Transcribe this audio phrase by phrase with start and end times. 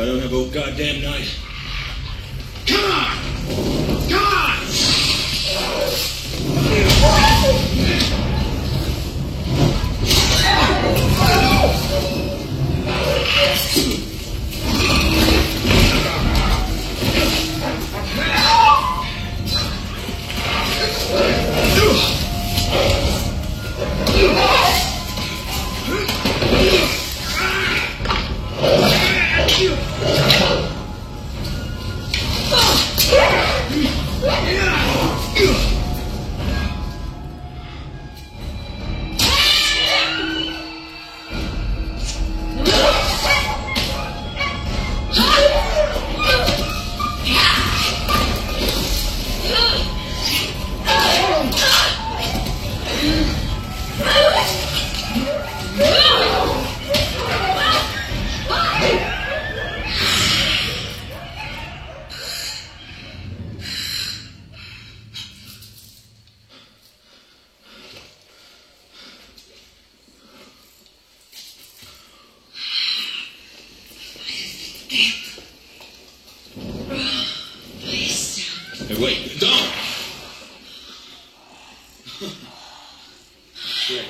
[0.00, 1.49] I don't have a goddamn knife
[2.82, 3.10] on!
[74.90, 75.12] Hey,
[78.98, 79.70] wait, don't!
[83.86, 84.04] Here.